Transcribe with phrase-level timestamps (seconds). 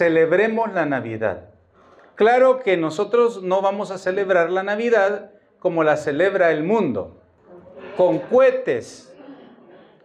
[0.00, 1.50] celebremos la Navidad.
[2.14, 7.20] Claro que nosotros no vamos a celebrar la Navidad como la celebra el mundo,
[7.98, 9.14] con cohetes.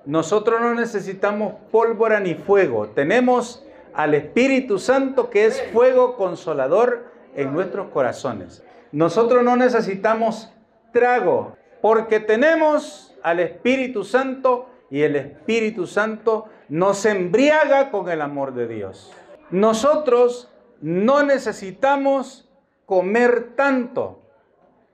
[0.05, 2.89] Nosotros no necesitamos pólvora ni fuego.
[2.89, 8.65] Tenemos al Espíritu Santo que es fuego consolador en nuestros corazones.
[8.91, 10.51] Nosotros no necesitamos
[10.91, 18.53] trago porque tenemos al Espíritu Santo y el Espíritu Santo nos embriaga con el amor
[18.53, 19.13] de Dios.
[19.51, 20.51] Nosotros
[20.81, 22.49] no necesitamos
[22.85, 24.19] comer tanto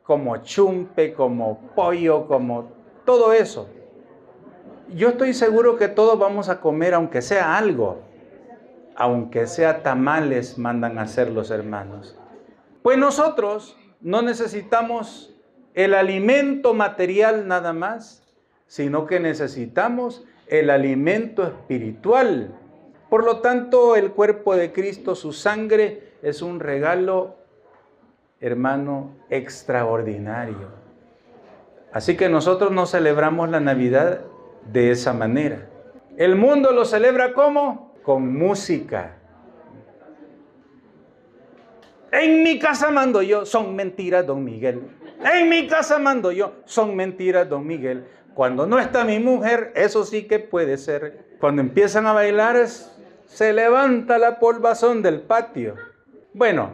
[0.03, 2.69] como chumpe, como pollo, como
[3.05, 3.69] todo eso.
[4.93, 8.01] Yo estoy seguro que todos vamos a comer aunque sea algo,
[8.95, 12.17] aunque sea tamales mandan a hacer los hermanos.
[12.83, 15.33] Pues nosotros no necesitamos
[15.73, 18.23] el alimento material nada más,
[18.67, 22.53] sino que necesitamos el alimento espiritual
[23.11, 27.35] por lo tanto, el cuerpo de Cristo, su sangre, es un regalo,
[28.39, 30.69] hermano, extraordinario.
[31.91, 34.21] Así que nosotros no celebramos la Navidad
[34.71, 35.67] de esa manera.
[36.15, 37.93] El mundo lo celebra como?
[38.01, 39.17] Con música.
[42.13, 44.83] En mi casa mando yo, son mentiras, don Miguel.
[45.35, 48.05] En mi casa mando yo, son mentiras, don Miguel.
[48.33, 51.25] Cuando no está mi mujer, eso sí que puede ser.
[51.41, 52.87] Cuando empiezan a bailar es
[53.33, 55.75] se levanta la polvazón del patio.
[56.33, 56.71] Bueno,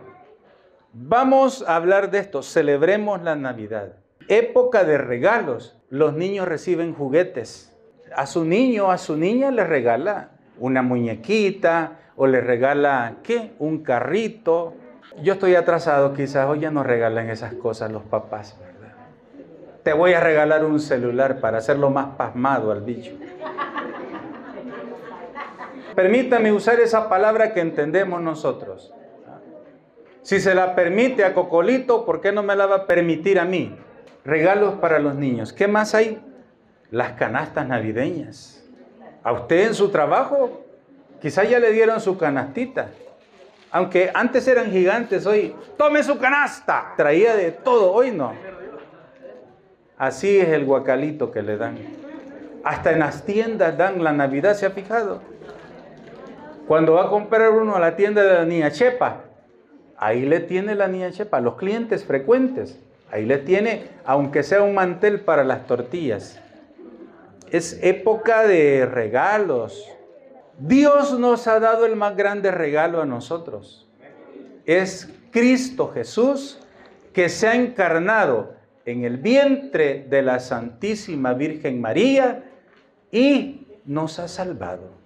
[0.92, 2.42] vamos a hablar de esto.
[2.42, 3.94] Celebremos la Navidad.
[4.28, 5.78] Época de regalos.
[5.90, 7.78] Los niños reciben juguetes.
[8.16, 13.54] A su niño, a su niña le regala una muñequita o le regala, ¿qué?
[13.60, 14.74] Un carrito.
[15.22, 18.96] Yo estoy atrasado, quizás hoy ya no regalan esas cosas los papás, ¿verdad?
[19.84, 23.12] Te voy a regalar un celular para hacerlo más pasmado al bicho.
[25.98, 28.94] Permítame usar esa palabra que entendemos nosotros.
[30.22, 33.46] Si se la permite a Cocolito, ¿por qué no me la va a permitir a
[33.46, 33.76] mí?
[34.24, 35.54] Regalos para los niños.
[35.54, 36.22] ¿Qué más hay?
[36.92, 38.64] Las canastas navideñas.
[39.24, 40.64] A usted en su trabajo,
[41.20, 42.90] quizá ya le dieron su canastita.
[43.72, 46.94] Aunque antes eran gigantes, hoy, tome su canasta.
[46.96, 48.34] Traía de todo, hoy no.
[49.98, 51.76] Así es el guacalito que le dan.
[52.64, 55.37] Hasta en las tiendas dan la Navidad, ¿se ha fijado?
[56.68, 59.22] Cuando va a comprar uno a la tienda de la niña Chepa,
[59.98, 62.78] ahí le tiene la niña Chepa, los clientes frecuentes,
[63.10, 66.42] ahí le tiene, aunque sea un mantel para las tortillas.
[67.50, 69.90] Es época de regalos.
[70.60, 73.88] Dios nos ha dado el más grande regalo a nosotros.
[74.66, 76.60] Es Cristo Jesús
[77.14, 78.56] que se ha encarnado
[78.86, 82.44] en el vientre de la Santísima Virgen María
[83.10, 84.97] y nos ha salvado.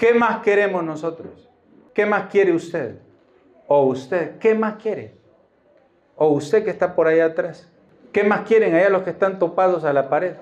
[0.00, 1.46] ¿Qué más queremos nosotros?
[1.92, 2.96] ¿Qué más quiere usted?
[3.66, 4.38] ¿O usted?
[4.38, 5.14] ¿Qué más quiere?
[6.16, 7.70] ¿O usted que está por allá atrás?
[8.10, 10.36] ¿Qué más quieren allá los que están topados a la pared?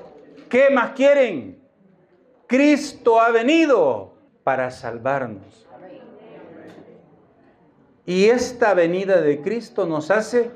[0.48, 1.58] ¿Qué más quieren?
[2.46, 4.14] Cristo ha venido
[4.44, 5.66] para salvarnos.
[8.06, 10.52] Y esta venida de Cristo nos hace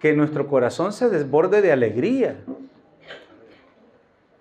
[0.00, 2.38] que nuestro corazón se desborde de alegría.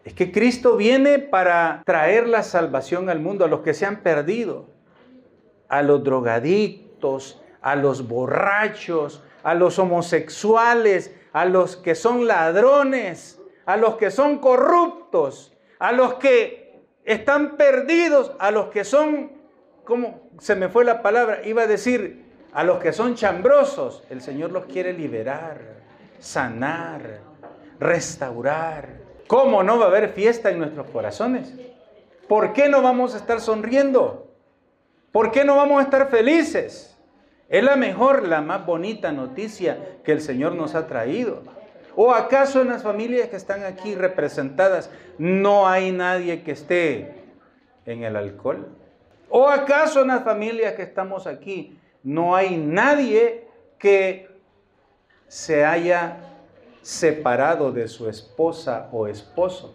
[0.06, 4.02] Es que Cristo viene para traer la salvación al mundo, a los que se han
[4.02, 4.68] perdido,
[5.68, 13.78] a los drogadictos, a los borrachos, a los homosexuales, a los que son ladrones, a
[13.78, 19.32] los que son corruptos, a los que están perdidos, a los que son,
[19.86, 24.04] como se me fue la palabra, iba a decir, a los que son chambrosos.
[24.12, 25.60] El Señor los quiere liberar,
[26.20, 27.22] sanar,
[27.80, 29.05] restaurar.
[29.28, 31.54] ¿Cómo no va a haber fiesta en nuestros corazones?
[32.28, 34.28] ¿Por qué no vamos a estar sonriendo?
[35.12, 36.98] ¿Por qué no vamos a estar felices?
[37.50, 41.44] Es la mejor, la más bonita noticia que el Señor nos ha traído.
[41.96, 47.24] ¿O acaso en las familias que están aquí representadas no hay nadie que esté
[47.86, 48.68] en el alcohol?
[49.30, 53.48] ¿O acaso en las familias que estamos aquí no hay nadie
[53.80, 54.30] que
[55.28, 56.18] se haya
[56.86, 59.74] separado de su esposa o esposo.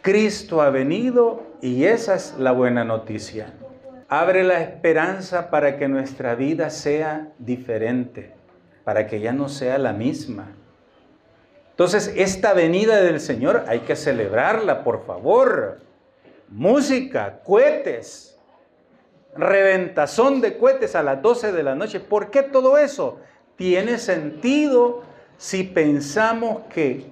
[0.00, 3.54] Cristo ha venido y esa es la buena noticia.
[4.08, 8.34] Abre la esperanza para que nuestra vida sea diferente,
[8.82, 10.48] para que ya no sea la misma.
[11.70, 15.78] Entonces, esta venida del Señor hay que celebrarla, por favor.
[16.48, 18.36] Música, cohetes,
[19.36, 22.00] reventazón de cohetes a las 12 de la noche.
[22.00, 23.20] ¿Por qué todo eso?
[23.54, 25.11] Tiene sentido
[25.42, 27.04] si pensamos que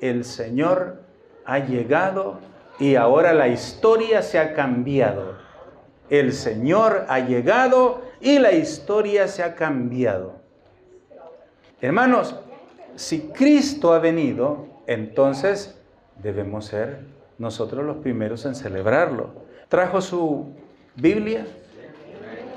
[0.00, 1.02] el Señor
[1.44, 2.40] ha llegado
[2.80, 5.36] y ahora la historia se ha cambiado.
[6.10, 10.32] El Señor ha llegado y la historia se ha cambiado.
[11.80, 12.34] Hermanos,
[12.96, 15.78] si Cristo ha venido, entonces
[16.20, 17.02] debemos ser
[17.38, 19.30] nosotros los primeros en celebrarlo.
[19.68, 20.46] ¿Trajo su
[20.96, 21.46] Biblia?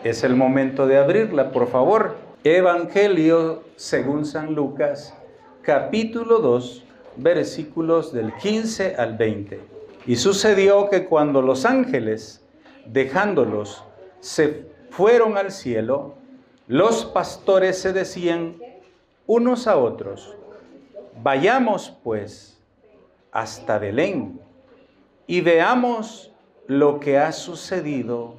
[0.03, 2.15] Es el momento de abrirla, por favor.
[2.43, 5.13] Evangelio según San Lucas,
[5.69, 6.83] capítulo 2,
[7.18, 9.60] versículos del 15 al 20.
[10.07, 12.44] Y sucedió que cuando los ángeles,
[12.88, 13.83] dejándolos,
[14.19, 16.16] se fueron al cielo,
[16.66, 18.56] los pastores se decían
[19.27, 20.36] unos a otros,
[21.21, 22.57] vayamos pues
[23.31, 24.42] hasta Belén
[25.27, 26.31] y veamos
[26.65, 28.33] lo que ha sucedido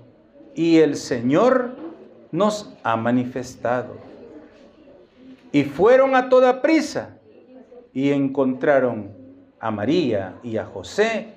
[0.57, 1.77] y el Señor
[2.33, 3.95] nos ha manifestado.
[5.53, 7.19] Y fueron a toda prisa
[7.93, 9.13] y encontraron
[9.59, 11.35] a María y a José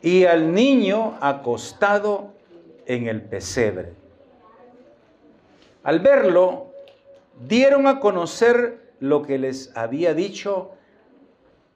[0.00, 2.32] y al niño acostado
[2.86, 3.92] en el pesebre.
[5.82, 6.72] Al verlo,
[7.46, 10.72] dieron a conocer lo que les había dicho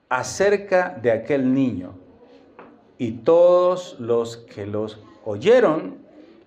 [0.09, 1.95] acerca de aquel niño.
[2.97, 5.97] Y todos los que los oyeron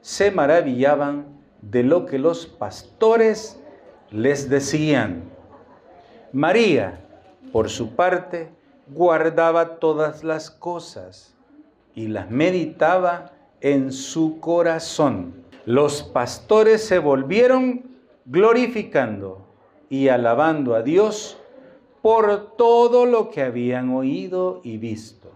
[0.00, 1.26] se maravillaban
[1.62, 3.60] de lo que los pastores
[4.10, 5.24] les decían.
[6.32, 7.05] María,
[7.52, 8.50] por su parte,
[8.88, 11.34] guardaba todas las cosas
[11.94, 15.34] y las meditaba en su corazón.
[15.64, 17.84] Los pastores se volvieron
[18.26, 19.46] glorificando
[19.88, 21.38] y alabando a Dios
[22.02, 25.32] por todo lo que habían oído y visto,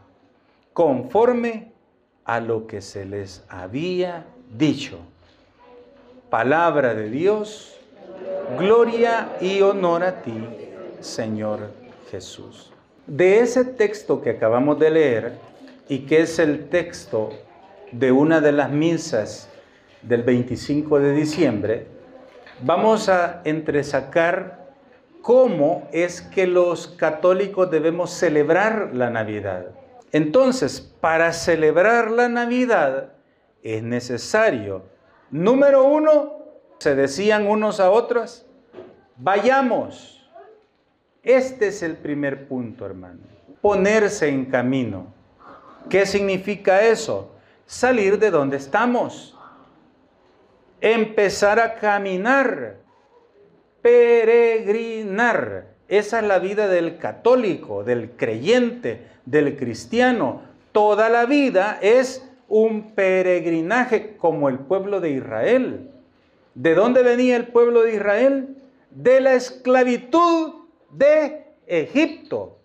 [0.73, 1.73] conforme
[2.25, 4.27] a lo que se les había
[4.57, 4.99] dicho.
[6.29, 7.77] Palabra de Dios,
[8.57, 10.39] gloria y honor a ti,
[11.01, 11.80] Señor
[12.11, 12.73] Jesús.
[13.07, 15.33] De ese texto que acabamos de leer
[15.89, 17.31] y que es el texto
[17.93, 19.49] de una de las misas
[20.03, 21.87] del 25 de diciembre,
[22.63, 24.71] vamos a entresacar
[25.23, 29.67] cómo es que los católicos debemos celebrar la Navidad.
[30.13, 33.13] Entonces, para celebrar la Navidad
[33.63, 34.85] es necesario,
[35.31, 36.39] número uno,
[36.79, 38.47] se decían unos a otros,
[39.17, 40.20] vayamos.
[41.23, 43.21] Este es el primer punto, hermano.
[43.61, 45.07] Ponerse en camino.
[45.89, 47.33] ¿Qué significa eso?
[47.67, 49.37] Salir de donde estamos
[50.81, 52.77] empezar a caminar,
[53.83, 55.67] peregrinar.
[55.89, 60.43] Esa es la vida del católico, del creyente, del cristiano.
[60.73, 65.91] Toda la vida es un peregrinaje como el pueblo de Israel.
[66.55, 68.57] ¿De dónde venía el pueblo de Israel?
[68.91, 70.60] De la esclavitud
[70.91, 72.59] de Egipto.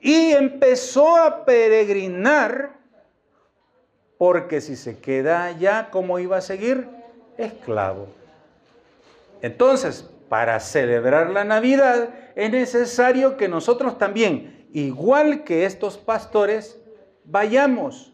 [0.00, 2.76] Y empezó a peregrinar
[4.18, 6.88] porque si se queda allá, ¿cómo iba a seguir?
[7.36, 8.08] esclavo.
[9.42, 16.80] Entonces, para celebrar la Navidad es necesario que nosotros también, igual que estos pastores,
[17.24, 18.12] vayamos,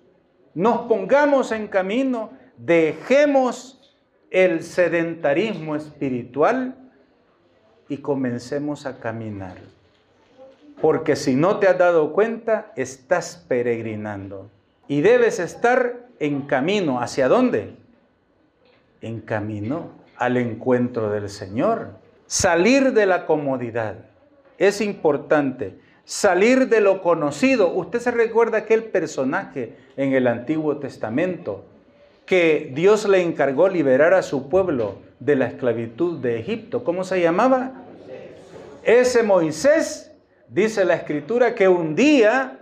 [0.54, 3.96] nos pongamos en camino, dejemos
[4.30, 6.76] el sedentarismo espiritual
[7.88, 9.56] y comencemos a caminar.
[10.80, 14.50] Porque si no te has dado cuenta, estás peregrinando.
[14.88, 17.00] Y debes estar en camino.
[17.00, 17.76] ¿Hacia dónde?
[19.02, 21.90] en camino al encuentro del Señor.
[22.26, 23.96] Salir de la comodidad.
[24.56, 25.78] Es importante.
[26.04, 27.72] Salir de lo conocido.
[27.72, 31.64] Usted se recuerda aquel personaje en el Antiguo Testamento
[32.24, 36.84] que Dios le encargó liberar a su pueblo de la esclavitud de Egipto.
[36.84, 37.72] ¿Cómo se llamaba?
[38.82, 40.12] Ese Moisés,
[40.48, 42.58] dice la escritura, que un día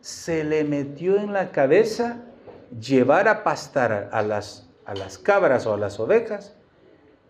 [0.00, 2.18] se le metió en la cabeza
[2.80, 6.54] llevar a pastar a las a las cabras o a las ovejas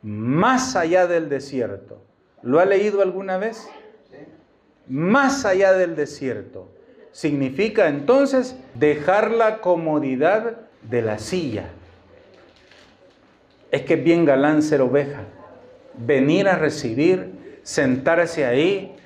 [0.02, 2.00] más allá del desierto.
[2.42, 3.66] ¿Lo ha leído alguna vez?
[4.86, 6.70] Más allá del desierto.
[7.10, 11.70] Significa entonces dejar la comodidad de la silla.
[13.70, 15.25] Es que es bien galán ser oveja.
[15.94, 18.96] Venir a recibir, sentarse ahí,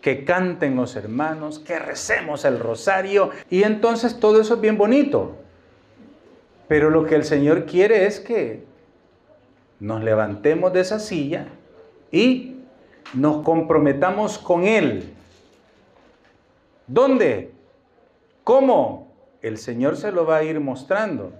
[0.00, 3.30] que canten los hermanos, que recemos el rosario.
[3.48, 5.36] Y entonces todo eso es bien bonito.
[6.68, 8.64] Pero lo que el Señor quiere es que
[9.78, 11.46] nos levantemos de esa silla
[12.10, 12.56] y
[13.14, 15.12] nos comprometamos con Él.
[16.86, 17.52] ¿Dónde?
[18.44, 19.12] ¿Cómo?
[19.40, 21.32] El Señor se lo va a ir mostrando.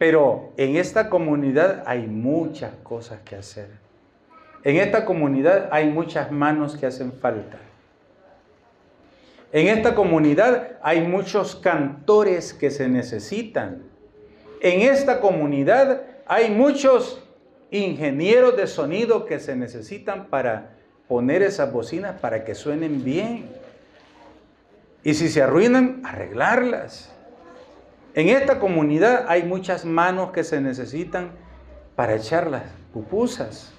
[0.00, 3.68] Pero en esta comunidad hay muchas cosas que hacer.
[4.64, 7.58] En esta comunidad hay muchas manos que hacen falta.
[9.52, 13.82] En esta comunidad hay muchos cantores que se necesitan.
[14.62, 17.22] En esta comunidad hay muchos
[17.70, 20.78] ingenieros de sonido que se necesitan para
[21.08, 23.50] poner esas bocinas para que suenen bien.
[25.04, 27.12] Y si se arruinan, arreglarlas.
[28.14, 31.30] En esta comunidad hay muchas manos que se necesitan
[31.94, 33.72] para echar las pupusas,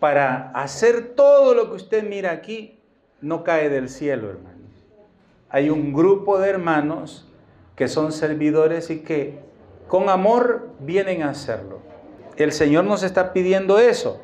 [0.00, 2.78] para hacer todo lo que usted mira aquí,
[3.20, 4.58] no cae del cielo, hermano.
[5.50, 7.28] Hay un grupo de hermanos
[7.76, 9.40] que son servidores y que
[9.88, 11.80] con amor vienen a hacerlo.
[12.36, 14.22] El Señor nos está pidiendo eso,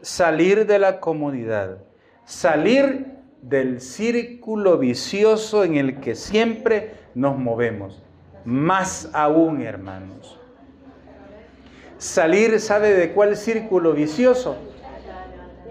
[0.00, 1.78] salir de la comodidad,
[2.24, 3.06] salir
[3.42, 8.05] del círculo vicioso en el que siempre nos movemos.
[8.46, 10.38] Más aún, hermanos.
[11.98, 14.56] Salir, ¿sabe de cuál círculo vicioso?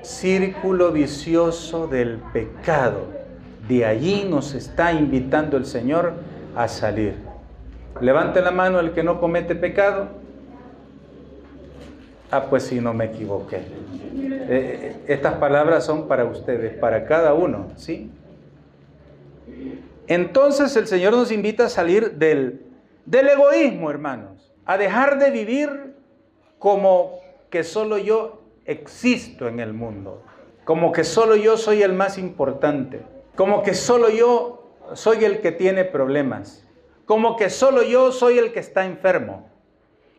[0.01, 3.07] Círculo vicioso del pecado.
[3.69, 6.13] De allí nos está invitando el Señor
[6.53, 7.15] a salir.
[8.01, 10.09] Levante la mano el que no comete pecado.
[12.31, 13.61] Ah, pues si no me equivoqué.
[14.17, 18.11] Eh, estas palabras son para ustedes, para cada uno, ¿sí?
[20.07, 22.64] Entonces el Señor nos invita a salir del,
[23.05, 25.95] del egoísmo, hermanos, a dejar de vivir
[26.59, 27.19] como
[27.49, 30.23] que solo yo existo en el mundo,
[30.63, 33.01] como que solo yo soy el más importante,
[33.35, 36.65] como que solo yo soy el que tiene problemas,
[37.05, 39.47] como que solo yo soy el que está enfermo,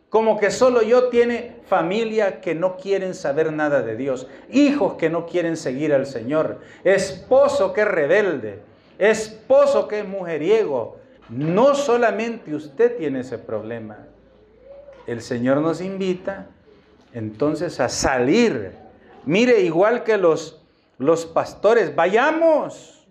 [0.09, 5.09] como que solo yo tiene familia que no quieren saber nada de Dios, hijos que
[5.09, 8.61] no quieren seguir al Señor, esposo que es rebelde,
[8.97, 10.96] esposo que es mujeriego.
[11.29, 13.97] No solamente usted tiene ese problema.
[15.05, 16.47] El Señor nos invita
[17.13, 18.73] entonces a salir.
[19.25, 20.65] Mire, igual que los,
[20.97, 23.07] los pastores, vayamos.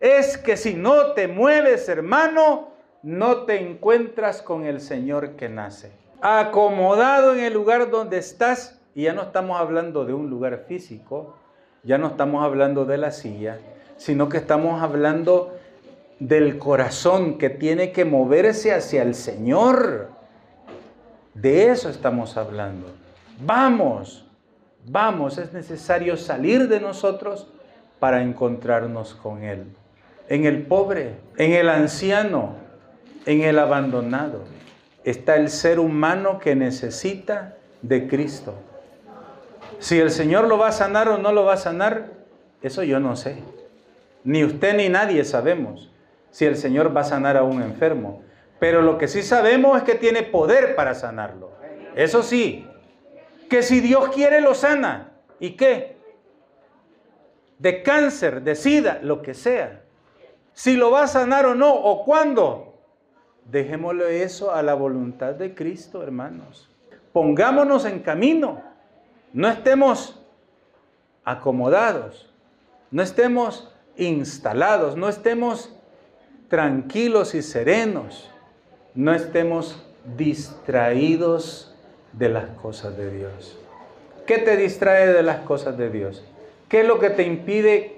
[0.00, 5.92] Es que si no te mueves, hermano, no te encuentras con el Señor que nace
[6.20, 11.36] acomodado en el lugar donde estás, y ya no estamos hablando de un lugar físico,
[11.82, 13.58] ya no estamos hablando de la silla,
[13.96, 15.55] sino que estamos hablando
[16.18, 20.10] del corazón que tiene que moverse hacia el Señor.
[21.34, 22.86] De eso estamos hablando.
[23.40, 24.26] Vamos,
[24.86, 27.48] vamos, es necesario salir de nosotros
[27.98, 29.64] para encontrarnos con Él.
[30.28, 32.54] En el pobre, en el anciano,
[33.26, 34.44] en el abandonado
[35.04, 38.54] está el ser humano que necesita de Cristo.
[39.78, 42.10] Si el Señor lo va a sanar o no lo va a sanar,
[42.60, 43.36] eso yo no sé.
[44.24, 45.90] Ni usted ni nadie sabemos
[46.36, 48.20] si el Señor va a sanar a un enfermo.
[48.58, 51.50] Pero lo que sí sabemos es que tiene poder para sanarlo.
[51.94, 52.68] Eso sí,
[53.48, 55.12] que si Dios quiere lo sana.
[55.40, 55.96] ¿Y qué?
[57.58, 59.80] De cáncer, de sida, lo que sea.
[60.52, 62.74] Si lo va a sanar o no, o cuándo,
[63.50, 66.68] Dejémosle eso a la voluntad de Cristo, hermanos.
[67.14, 68.60] Pongámonos en camino.
[69.32, 70.20] No estemos
[71.24, 72.30] acomodados.
[72.90, 74.98] No estemos instalados.
[74.98, 75.75] No estemos
[76.48, 78.30] tranquilos y serenos.
[78.94, 79.84] No estemos
[80.16, 81.74] distraídos
[82.12, 83.58] de las cosas de Dios.
[84.26, 86.24] ¿Qué te distrae de las cosas de Dios?
[86.68, 87.96] ¿Qué es lo que te impide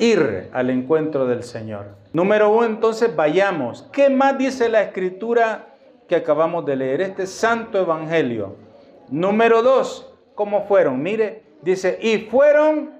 [0.00, 1.84] ir al encuentro del Señor.
[2.12, 3.86] Número uno, entonces vayamos.
[3.92, 5.74] ¿Qué más dice la escritura
[6.08, 7.02] que acabamos de leer?
[7.02, 8.56] Este santo evangelio.
[9.10, 11.02] Número dos, ¿cómo fueron?
[11.02, 12.94] Mire, dice, y fueron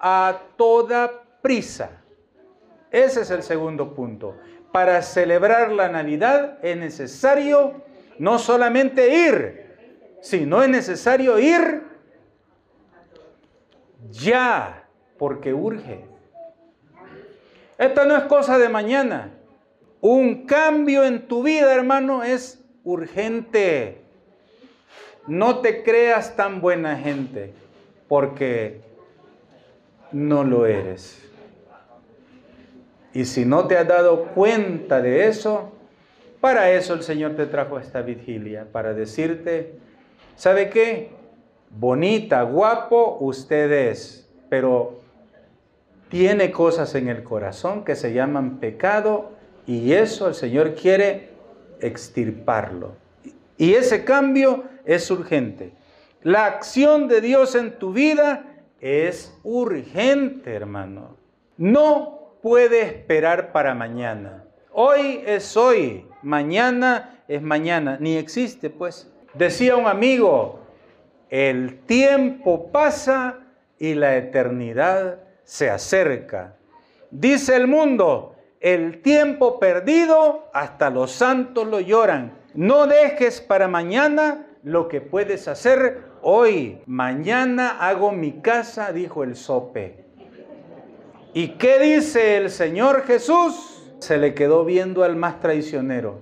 [0.00, 1.99] a toda prisa.
[2.90, 4.36] Ese es el segundo punto.
[4.72, 7.82] Para celebrar la Navidad es necesario
[8.18, 9.76] no solamente ir,
[10.20, 11.82] sino es necesario ir
[14.10, 14.84] ya,
[15.18, 16.04] porque urge.
[17.78, 19.32] Esto no es cosa de mañana.
[20.00, 24.02] Un cambio en tu vida, hermano, es urgente.
[25.26, 27.52] No te creas tan buena gente,
[28.08, 28.80] porque
[30.12, 31.19] no lo eres.
[33.12, 35.72] Y si no te has dado cuenta de eso,
[36.40, 39.74] para eso el Señor te trajo esta vigilia, para decirte,
[40.36, 41.10] ¿sabe qué?
[41.70, 45.00] Bonita, guapo usted es, pero
[46.08, 49.32] tiene cosas en el corazón que se llaman pecado
[49.66, 51.30] y eso el Señor quiere
[51.80, 52.96] extirparlo.
[53.56, 55.72] Y ese cambio es urgente.
[56.22, 61.16] La acción de Dios en tu vida es urgente, hermano.
[61.56, 64.44] No puede esperar para mañana.
[64.72, 69.10] Hoy es hoy, mañana es mañana, ni existe pues.
[69.34, 70.60] Decía un amigo,
[71.28, 73.38] el tiempo pasa
[73.78, 76.56] y la eternidad se acerca.
[77.10, 82.38] Dice el mundo, el tiempo perdido hasta los santos lo lloran.
[82.54, 86.82] No dejes para mañana lo que puedes hacer hoy.
[86.86, 90.09] Mañana hago mi casa, dijo el sope.
[91.32, 93.82] ¿Y qué dice el Señor Jesús?
[94.00, 96.18] Se le quedó viendo al más traicionero,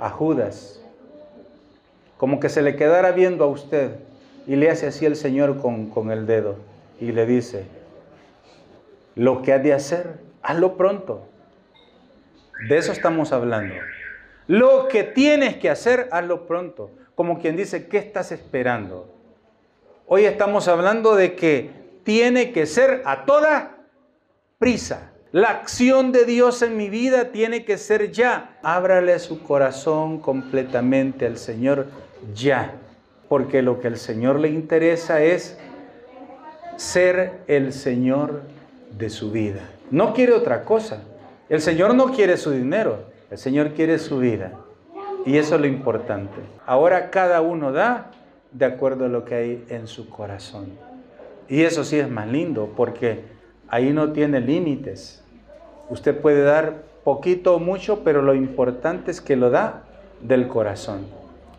[0.00, 0.82] a Judas,
[2.16, 3.96] como que se le quedara viendo a usted
[4.46, 6.56] y le hace así el Señor con, con el dedo
[7.00, 7.66] y le dice,
[9.14, 11.28] lo que has de hacer, hazlo pronto.
[12.68, 13.74] De eso estamos hablando.
[14.48, 16.90] Lo que tienes que hacer, hazlo pronto.
[17.14, 19.14] Como quien dice, ¿qué estás esperando?
[20.06, 21.70] Hoy estamos hablando de que
[22.02, 23.81] tiene que ser a toda
[24.62, 25.10] prisa.
[25.32, 28.58] La acción de Dios en mi vida tiene que ser ya.
[28.62, 31.88] Ábrale su corazón completamente al Señor
[32.32, 32.76] ya.
[33.28, 35.58] Porque lo que el Señor le interesa es
[36.76, 38.42] ser el Señor
[38.96, 39.62] de su vida.
[39.90, 41.02] No quiere otra cosa.
[41.48, 44.52] El Señor no quiere su dinero, el Señor quiere su vida.
[45.26, 46.36] Y eso es lo importante.
[46.66, 48.12] Ahora cada uno da
[48.52, 50.66] de acuerdo a lo que hay en su corazón.
[51.48, 53.41] Y eso sí es más lindo porque
[53.72, 55.24] ahí no tiene límites.
[55.88, 59.84] Usted puede dar poquito o mucho, pero lo importante es que lo da
[60.20, 61.06] del corazón.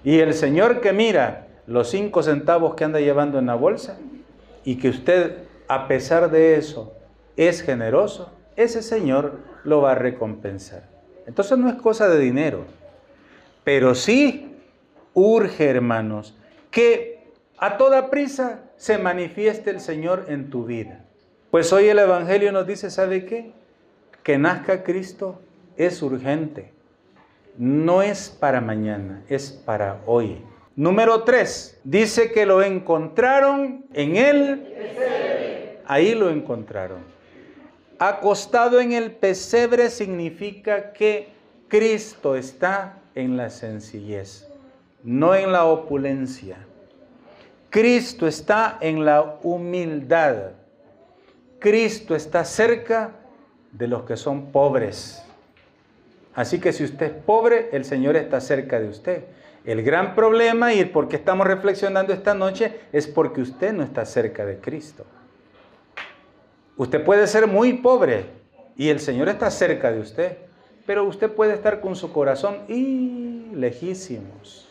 [0.03, 3.97] Y el Señor que mira los cinco centavos que anda llevando en la bolsa
[4.63, 6.93] y que usted, a pesar de eso,
[7.35, 10.83] es generoso, ese Señor lo va a recompensar.
[11.25, 12.65] Entonces no es cosa de dinero,
[13.63, 14.55] pero sí
[15.15, 16.37] urge, hermanos,
[16.69, 21.02] que a toda prisa se manifieste el Señor en tu vida.
[21.53, 23.51] Pues hoy el Evangelio nos dice, ¿sabe qué?
[24.23, 25.39] Que nazca Cristo
[25.77, 26.73] es urgente.
[27.59, 30.41] No es para mañana, es para hoy.
[30.75, 34.73] Número 3, dice que lo encontraron en él.
[35.85, 37.03] Ahí lo encontraron.
[37.99, 41.27] Acostado en el pesebre significa que
[41.67, 44.47] Cristo está en la sencillez,
[45.03, 46.57] no en la opulencia.
[47.69, 50.62] Cristo está en la humildad.
[51.63, 53.11] Cristo está cerca
[53.71, 55.23] de los que son pobres.
[56.35, 59.23] Así que si usted es pobre, el Señor está cerca de usted.
[59.63, 63.81] El gran problema y el por qué estamos reflexionando esta noche es porque usted no
[63.81, 65.05] está cerca de Cristo.
[66.75, 68.25] Usted puede ser muy pobre
[68.75, 70.37] y el Señor está cerca de usted,
[70.85, 74.67] pero usted puede estar con su corazón y lejísimos.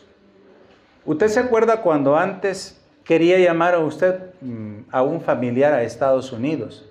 [1.07, 6.31] ¿Usted se acuerda cuando antes quería llamar a usted mm, a un familiar a Estados
[6.31, 6.89] Unidos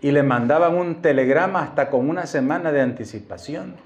[0.00, 3.76] y le mandaban un telegrama hasta con una semana de anticipación?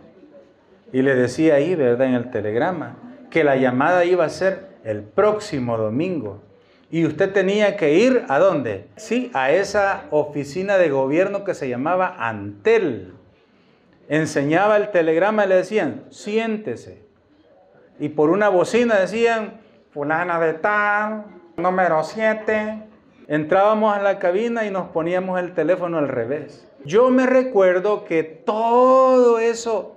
[0.93, 2.07] Y le decía ahí, ¿verdad?
[2.07, 2.97] En el telegrama,
[3.31, 6.43] que la llamada iba a ser el próximo domingo.
[6.91, 8.87] Y usted tenía que ir a dónde?
[8.97, 13.13] Sí, a esa oficina de gobierno que se llamaba Antel.
[14.09, 17.03] Enseñaba el telegrama y le decían, siéntese.
[17.99, 19.61] Y por una bocina decían,
[19.97, 21.25] fulana de tal,
[21.57, 22.83] número 7.
[23.29, 26.69] Entrábamos a la cabina y nos poníamos el teléfono al revés.
[26.85, 29.97] Yo me recuerdo que todo eso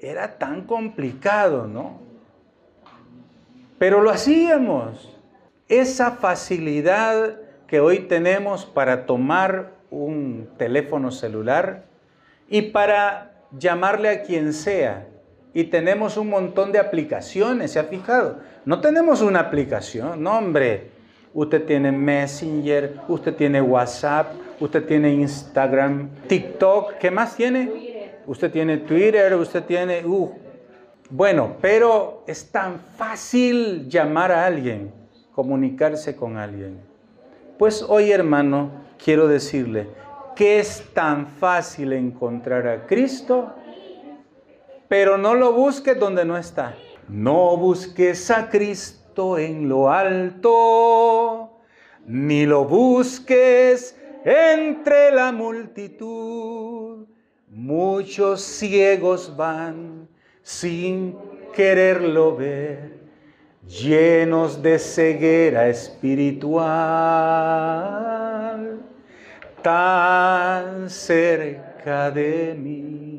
[0.00, 2.00] era tan complicado, ¿no?
[3.78, 5.14] Pero lo hacíamos
[5.68, 7.36] esa facilidad
[7.66, 11.84] que hoy tenemos para tomar un teléfono celular
[12.48, 15.06] y para llamarle a quien sea.
[15.52, 18.38] Y tenemos un montón de aplicaciones, ¿se ha fijado?
[18.68, 20.90] No tenemos una aplicación, no hombre.
[21.32, 28.20] Usted tiene Messenger, usted tiene WhatsApp, usted tiene Instagram, TikTok, ¿qué más tiene?
[28.26, 30.04] Usted tiene Twitter, usted tiene...
[30.04, 30.34] Uh.
[31.08, 34.92] Bueno, pero es tan fácil llamar a alguien
[35.32, 36.78] comunicarse con alguien.
[37.58, 38.70] Pues hoy, hermano,
[39.02, 39.88] quiero decirle
[40.36, 43.50] que es tan fácil encontrar a Cristo,
[44.88, 46.74] pero no lo busques donde no está.
[47.08, 51.58] No busques a Cristo en lo alto,
[52.06, 57.06] ni lo busques entre la multitud.
[57.48, 60.08] Muchos ciegos van
[60.42, 61.16] sin
[61.54, 62.98] quererlo ver
[63.68, 66.68] llenos de ceguera espiritual,
[69.62, 73.17] tan cerca de mí,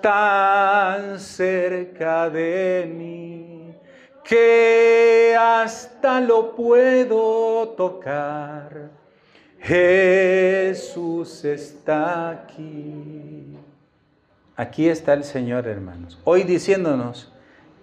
[0.00, 3.74] tan cerca de mí,
[4.24, 8.90] que hasta lo puedo tocar.
[9.60, 13.56] Jesús está aquí.
[14.56, 16.18] Aquí está el Señor, hermanos.
[16.24, 17.32] Hoy diciéndonos,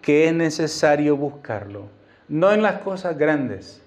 [0.01, 1.88] que es necesario buscarlo,
[2.28, 3.82] no en las cosas grandes,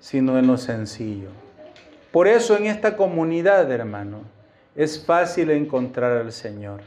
[0.00, 1.28] sino en lo sencillo.
[2.10, 4.22] Por eso en esta comunidad, hermano,
[4.74, 6.80] es fácil encontrar al Señor.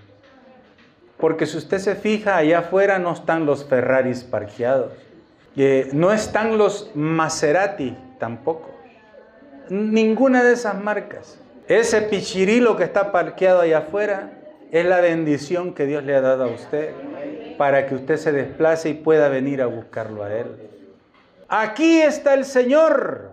[1.17, 4.91] Porque si usted se fija, allá afuera no están los Ferraris parqueados.
[5.55, 8.71] Eh, no están los Maserati tampoco.
[9.69, 11.39] Ninguna de esas marcas.
[11.67, 14.33] Ese pichirilo que está parqueado allá afuera
[14.71, 16.93] es la bendición que Dios le ha dado a usted
[17.57, 20.47] para que usted se desplace y pueda venir a buscarlo a Él.
[21.47, 23.31] Aquí está el Señor.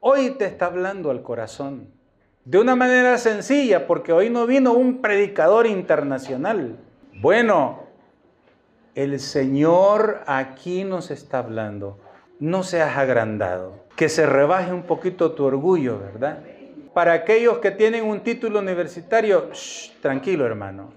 [0.00, 1.88] Hoy te está hablando al corazón.
[2.44, 6.76] De una manera sencilla, porque hoy no vino un predicador internacional.
[7.20, 7.80] Bueno,
[8.94, 11.98] el Señor aquí nos está hablando.
[12.38, 13.74] No seas agrandado.
[13.94, 16.38] Que se rebaje un poquito tu orgullo, ¿verdad?
[16.94, 19.50] Para aquellos que tienen un título universitario,
[20.00, 20.94] tranquilo hermano.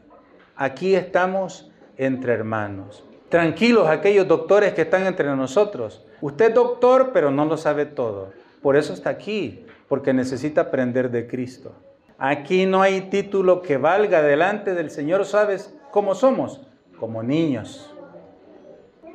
[0.56, 3.04] Aquí estamos entre hermanos.
[3.28, 6.06] Tranquilos aquellos doctores que están entre nosotros.
[6.22, 8.32] Usted es doctor, pero no lo sabe todo.
[8.62, 11.74] Por eso está aquí, porque necesita aprender de Cristo.
[12.18, 16.60] Aquí no hay título que valga delante del Señor, ¿sabes cómo somos?
[17.00, 17.94] Como niños.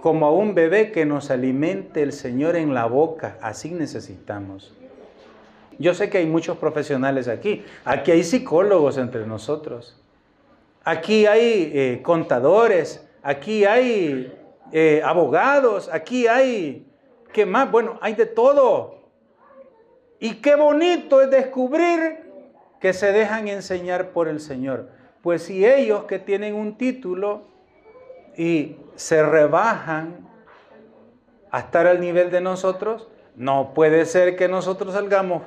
[0.00, 4.72] Como a un bebé que nos alimente el Señor en la boca, así necesitamos.
[5.80, 7.64] Yo sé que hay muchos profesionales aquí.
[7.84, 10.00] Aquí hay psicólogos entre nosotros.
[10.84, 14.32] Aquí hay eh, contadores, aquí hay
[14.70, 16.86] eh, abogados, aquí hay,
[17.32, 17.70] ¿qué más?
[17.72, 19.02] Bueno, hay de todo.
[20.20, 22.20] Y qué bonito es descubrir
[22.80, 24.97] que se dejan enseñar por el Señor.
[25.22, 27.42] Pues si ellos que tienen un título
[28.37, 30.28] y se rebajan
[31.50, 35.42] a estar al nivel de nosotros, no puede ser que nosotros salgamos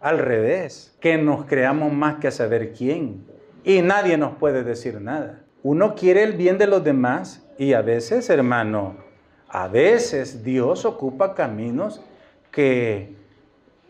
[0.00, 3.24] al revés, que nos creamos más que a saber quién
[3.64, 5.40] y nadie nos puede decir nada.
[5.62, 8.96] Uno quiere el bien de los demás y a veces, hermano,
[9.48, 12.00] a veces Dios ocupa caminos
[12.50, 13.16] que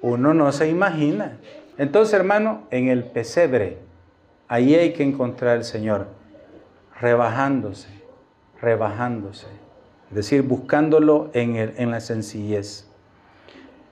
[0.01, 1.39] uno no se imagina.
[1.77, 3.79] Entonces, hermano, en el pesebre,
[4.49, 6.09] ahí hay que encontrar al Señor,
[7.01, 7.89] rebajándose,
[8.61, 9.47] rebajándose.
[10.11, 12.87] Es decir, buscándolo en, en la sencillez.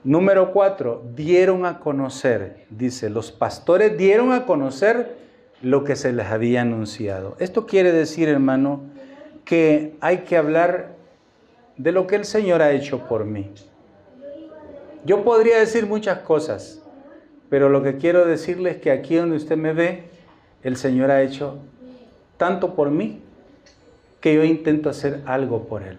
[0.03, 5.17] Número cuatro, dieron a conocer, dice, los pastores dieron a conocer
[5.61, 7.35] lo que se les había anunciado.
[7.39, 8.81] Esto quiere decir, hermano,
[9.43, 10.95] que hay que hablar
[11.77, 13.51] de lo que el Señor ha hecho por mí.
[15.05, 16.81] Yo podría decir muchas cosas,
[17.49, 20.03] pero lo que quiero decirle es que aquí donde usted me ve,
[20.67, 21.59] el Señor ha hecho
[22.37, 23.21] tanto por mí
[24.19, 25.97] que yo intento hacer algo por Él.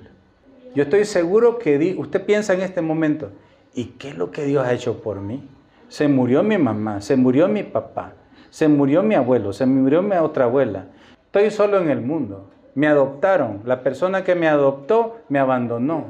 [0.74, 3.30] Yo estoy seguro que usted piensa en este momento,
[3.74, 5.48] ¿y qué es lo que Dios ha hecho por mí?
[5.88, 8.12] Se murió mi mamá, se murió mi papá,
[8.50, 10.86] se murió mi abuelo, se murió mi otra abuela.
[11.26, 12.50] Estoy solo en el mundo.
[12.74, 13.62] Me adoptaron.
[13.64, 16.06] La persona que me adoptó me abandonó.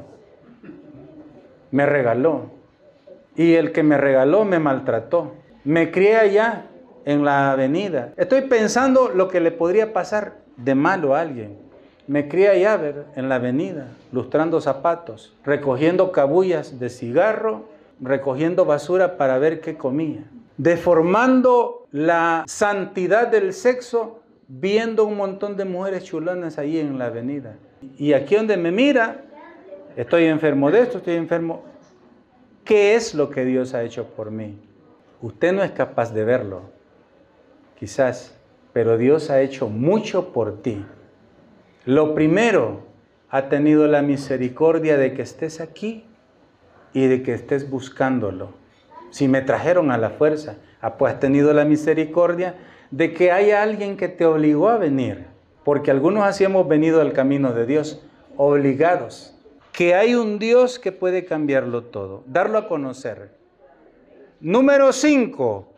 [1.71, 2.51] Me regaló.
[3.35, 5.33] Y el que me regaló me maltrató.
[5.63, 6.65] Me crié allá
[7.05, 8.13] en la avenida.
[8.17, 11.57] Estoy pensando lo que le podría pasar de malo a alguien.
[12.07, 17.65] Me crié allá ver, en la avenida, lustrando zapatos, recogiendo cabullas de cigarro,
[18.01, 20.23] recogiendo basura para ver qué comía
[20.59, 27.55] deformando la santidad del sexo, viendo un montón de mujeres chulonas ahí en la avenida.
[27.97, 29.23] Y aquí donde me mira,
[29.95, 31.63] estoy enfermo de esto, estoy enfermo.
[32.65, 34.59] ¿Qué es lo que Dios ha hecho por mí?
[35.21, 36.63] Usted no es capaz de verlo,
[37.79, 38.35] quizás,
[38.73, 40.85] pero Dios ha hecho mucho por ti.
[41.85, 42.81] Lo primero,
[43.29, 46.05] ha tenido la misericordia de que estés aquí
[46.93, 48.59] y de que estés buscándolo
[49.09, 50.57] si me trajeron a la fuerza,
[50.97, 52.55] pues has tenido la misericordia
[52.91, 55.27] de que haya alguien que te obligó a venir,
[55.63, 58.03] porque algunos así hemos venido al camino de Dios,
[58.37, 59.35] obligados,
[59.71, 63.31] que hay un Dios que puede cambiarlo todo, darlo a conocer.
[64.39, 65.73] Número 5,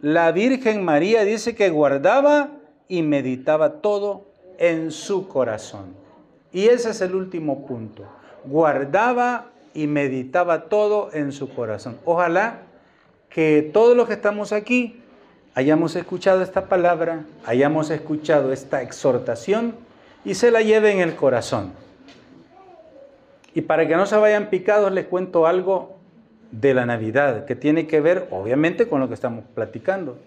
[0.00, 2.50] la Virgen María dice que guardaba
[2.86, 4.26] y meditaba todo
[4.58, 5.94] en su corazón.
[6.52, 8.04] Y ese es el último punto.
[8.44, 11.98] Guardaba y meditaba todo en su corazón.
[12.04, 12.60] Ojalá
[13.28, 15.02] que todos los que estamos aquí
[15.54, 19.74] hayamos escuchado esta palabra, hayamos escuchado esta exhortación
[20.24, 21.72] y se la lleve en el corazón.
[23.54, 25.97] Y para que no se vayan picados, les cuento algo
[26.50, 30.18] de la Navidad, que tiene que ver obviamente con lo que estamos platicando.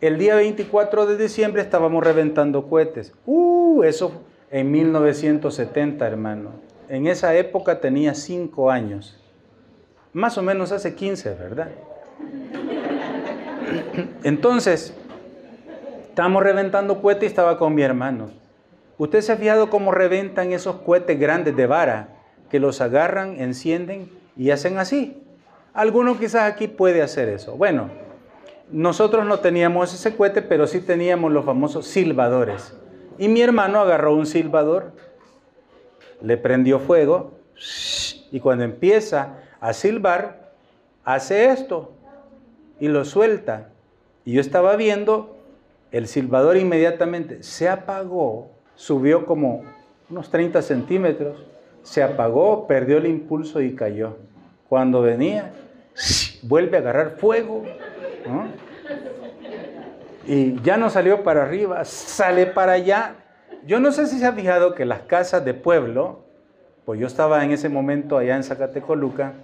[0.00, 3.12] El día 24 de diciembre estábamos reventando cohetes.
[3.26, 9.16] Uh, eso en 1970, hermano en esa época tenía cinco años.
[10.12, 11.70] Más o menos hace 15, ¿verdad?
[14.22, 14.94] Entonces,
[16.08, 18.30] estábamos reventando cohetes y estaba con mi hermano.
[18.96, 22.08] ¿Usted se ha fijado cómo reventan esos cohetes grandes de vara?
[22.48, 25.20] Que los agarran, encienden y hacen así.
[25.74, 27.56] Alguno quizás aquí puede hacer eso.
[27.56, 27.90] Bueno,
[28.70, 32.76] nosotros no teníamos ese cohete, pero sí teníamos los famosos silbadores.
[33.18, 34.92] Y mi hermano agarró un silbador,
[36.22, 37.32] le prendió fuego
[38.30, 40.52] y cuando empieza a silbar,
[41.04, 41.92] hace esto
[42.78, 43.70] y lo suelta.
[44.24, 45.36] Y yo estaba viendo,
[45.90, 49.64] el silbador inmediatamente se apagó, subió como
[50.08, 51.44] unos 30 centímetros,
[51.82, 54.16] se apagó, perdió el impulso y cayó.
[54.74, 55.52] Cuando venía,
[56.42, 57.62] vuelve a agarrar fuego.
[60.26, 63.14] Y ya no salió para arriba, sale para allá.
[63.64, 66.24] Yo no sé si se ha fijado que las casas de pueblo,
[66.84, 69.34] pues yo estaba en ese momento allá en Zacatecoluca,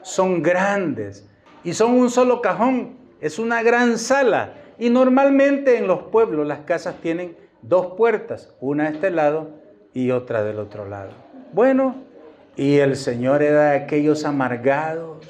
[0.00, 1.28] son grandes
[1.62, 4.54] y son un solo cajón, es una gran sala.
[4.80, 9.50] Y normalmente en los pueblos las casas tienen dos puertas, una a este lado
[9.94, 11.12] y otra del otro lado.
[11.52, 12.10] Bueno,
[12.56, 15.26] y el Señor era de aquellos amargados,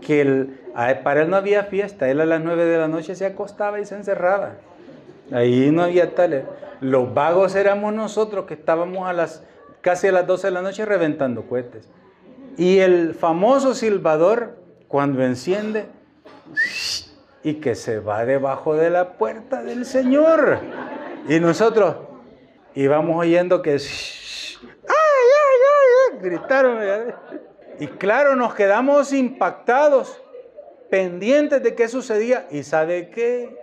[0.00, 0.46] que
[1.02, 3.84] para él no había fiesta, él a las nueve de la noche se acostaba y
[3.84, 4.54] se encerraba.
[5.32, 6.44] Ahí no había tal.
[6.80, 9.42] Los vagos éramos nosotros que estábamos a las
[9.80, 11.88] casi a las 12 de la noche reventando cohetes.
[12.56, 15.86] Y el famoso silbador, cuando enciende,
[17.42, 20.58] y que se va debajo de la puerta del Señor.
[21.28, 21.96] Y nosotros
[22.74, 23.72] íbamos oyendo que...
[23.72, 24.99] ¡Ay,
[26.20, 26.78] Gritaron.
[27.78, 30.20] Y claro, nos quedamos impactados,
[30.90, 32.46] pendientes de qué sucedía.
[32.50, 33.56] ¿Y sabe qué?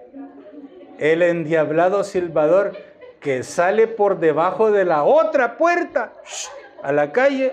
[0.97, 2.73] El endiablado silbador
[3.19, 6.13] que sale por debajo de la otra puerta
[6.81, 7.51] a la calle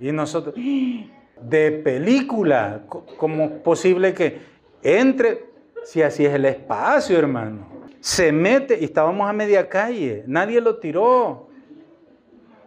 [0.00, 0.54] y nosotros,
[1.40, 2.82] de película,
[3.16, 4.38] ¿cómo posible que
[4.82, 5.46] entre?
[5.84, 7.68] Si así es el espacio, hermano.
[8.00, 11.48] Se mete y estábamos a media calle, nadie lo tiró.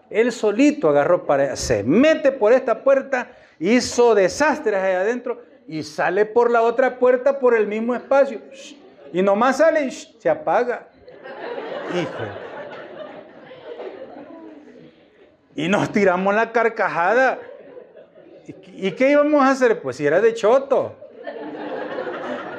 [0.10, 6.26] Él solito agarró para se mete por esta puerta, hizo desastres allá adentro y sale
[6.26, 8.42] por la otra puerta por el mismo espacio.
[9.12, 10.88] Y nomás sale y se apaga.
[11.94, 12.24] Hijo.
[15.56, 17.40] Y nos tiramos la carcajada.
[18.76, 19.82] ¿Y qué íbamos a hacer?
[19.82, 20.96] Pues si era de choto.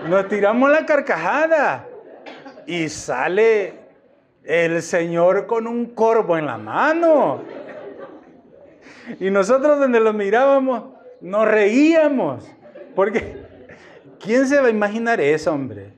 [0.08, 1.86] Nos tiramos la carcajada.
[2.66, 3.87] Y sale
[4.48, 7.42] el Señor con un corvo en la mano.
[9.20, 10.84] Y nosotros donde lo mirábamos,
[11.20, 12.50] nos reíamos.
[12.94, 13.36] Porque,
[14.18, 15.92] ¿quién se va a imaginar eso, hombre?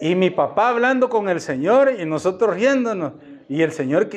[0.00, 3.12] Y mi papá hablando con el Señor y nosotros riéndonos.
[3.48, 4.08] Y el Señor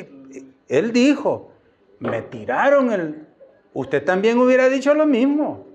[0.68, 1.52] él dijo,
[2.00, 3.28] me tiraron el...
[3.74, 5.68] Usted también hubiera dicho lo mismo.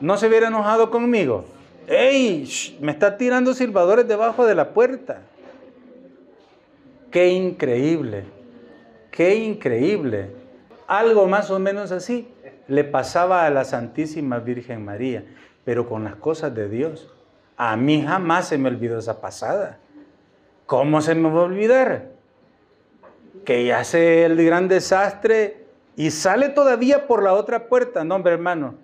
[0.00, 1.44] No se hubiera enojado conmigo.
[1.90, 2.78] ¡Ey!
[2.80, 5.22] me está tirando silbadores debajo de la puerta.
[7.10, 8.24] Qué increíble.
[9.10, 10.30] Qué increíble.
[10.86, 12.28] Algo más o menos así
[12.68, 15.24] le pasaba a la Santísima Virgen María,
[15.64, 17.12] pero con las cosas de Dios.
[17.56, 19.78] A mí jamás se me olvidó esa pasada.
[20.66, 22.20] ¿Cómo se me va a olvidar?
[23.44, 25.64] que hace el gran desastre
[25.96, 28.04] y sale todavía por la otra puerta.
[28.04, 28.74] No, hombre, hermano,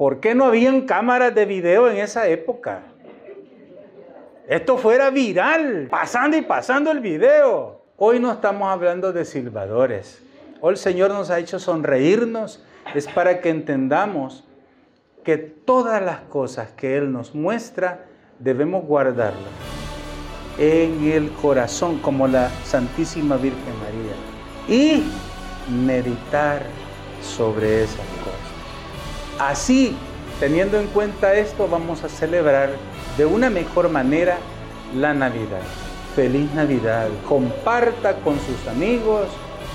[0.00, 2.84] ¿por qué no habían cámaras de video en esa época?
[4.48, 7.82] Esto fuera viral, pasando y pasando el video.
[7.98, 10.22] Hoy no estamos hablando de silbadores.
[10.62, 12.64] Hoy el Señor nos ha hecho sonreírnos.
[12.94, 14.48] Es para que entendamos
[15.22, 18.06] que todas las cosas que Él nos muestra
[18.38, 19.52] debemos guardarlas
[20.56, 24.14] en el corazón como la Santísima Virgen María
[24.66, 25.04] y
[25.70, 26.62] meditar
[27.20, 28.39] sobre esas cosas.
[29.40, 29.96] Así,
[30.38, 32.72] teniendo en cuenta esto, vamos a celebrar
[33.16, 34.36] de una mejor manera
[34.94, 35.62] la Navidad.
[36.14, 37.08] Feliz Navidad.
[37.26, 39.28] Comparta con sus amigos,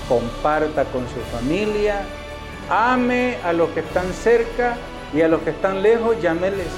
[0.08, 2.02] comparta con su familia,
[2.70, 4.76] ame a los que están cerca
[5.12, 6.68] y a los que están lejos, llámeles,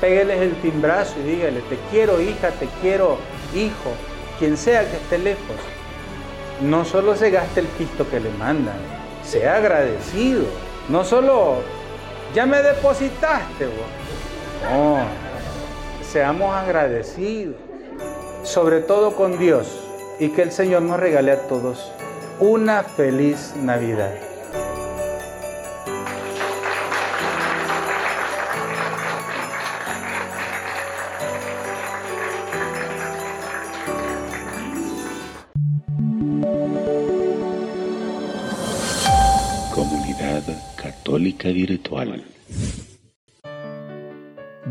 [0.00, 3.18] pégueles el timbrazo y dígale, te quiero hija, te quiero
[3.56, 3.90] hijo,
[4.38, 5.56] quien sea que esté lejos,
[6.62, 8.78] no solo se gaste el pisto que le mandan,
[9.24, 10.44] sea agradecido.
[10.88, 11.62] No solo,
[12.36, 13.64] ya me depositaste,
[14.62, 14.98] no,
[16.02, 17.56] seamos agradecidos,
[18.42, 19.66] sobre todo con Dios,
[20.20, 21.90] y que el Señor nos regale a todos
[22.38, 24.12] una feliz Navidad.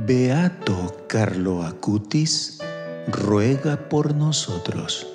[0.06, 2.60] Beato Carlo Acutis
[3.08, 5.15] ruega por nosotros.